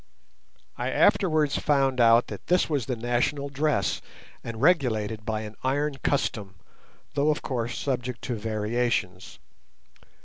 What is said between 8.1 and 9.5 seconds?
to variations.